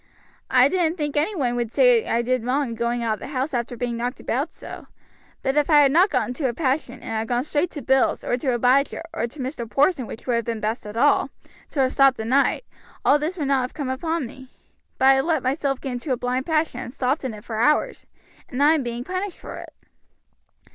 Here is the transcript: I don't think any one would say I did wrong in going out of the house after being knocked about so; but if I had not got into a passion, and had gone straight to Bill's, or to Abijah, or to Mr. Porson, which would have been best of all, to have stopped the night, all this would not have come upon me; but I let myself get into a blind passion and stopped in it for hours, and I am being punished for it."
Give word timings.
I 0.49 0.67
don't 0.67 0.97
think 0.97 1.15
any 1.15 1.35
one 1.35 1.55
would 1.55 1.71
say 1.71 2.07
I 2.07 2.23
did 2.23 2.43
wrong 2.43 2.69
in 2.69 2.73
going 2.73 3.03
out 3.03 3.13
of 3.13 3.19
the 3.19 3.27
house 3.27 3.53
after 3.53 3.77
being 3.77 3.97
knocked 3.97 4.19
about 4.19 4.51
so; 4.51 4.87
but 5.43 5.55
if 5.55 5.69
I 5.69 5.81
had 5.81 5.91
not 5.91 6.09
got 6.09 6.27
into 6.27 6.49
a 6.49 6.55
passion, 6.55 6.95
and 6.95 7.03
had 7.03 7.27
gone 7.27 7.43
straight 7.43 7.69
to 7.69 7.83
Bill's, 7.83 8.23
or 8.23 8.35
to 8.35 8.55
Abijah, 8.55 9.03
or 9.13 9.27
to 9.27 9.39
Mr. 9.39 9.69
Porson, 9.69 10.07
which 10.07 10.25
would 10.25 10.37
have 10.37 10.45
been 10.45 10.59
best 10.59 10.87
of 10.87 10.97
all, 10.97 11.29
to 11.69 11.81
have 11.81 11.93
stopped 11.93 12.17
the 12.17 12.25
night, 12.25 12.65
all 13.05 13.19
this 13.19 13.37
would 13.37 13.49
not 13.49 13.61
have 13.61 13.75
come 13.75 13.89
upon 13.89 14.25
me; 14.25 14.51
but 14.97 15.09
I 15.09 15.21
let 15.21 15.43
myself 15.43 15.79
get 15.79 15.91
into 15.91 16.11
a 16.11 16.17
blind 16.17 16.47
passion 16.47 16.79
and 16.79 16.91
stopped 16.91 17.23
in 17.23 17.35
it 17.35 17.45
for 17.45 17.57
hours, 17.57 18.07
and 18.49 18.63
I 18.63 18.73
am 18.73 18.81
being 18.81 19.03
punished 19.03 19.37
for 19.37 19.57
it." 19.57 19.69